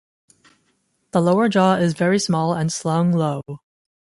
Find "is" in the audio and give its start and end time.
1.75-1.93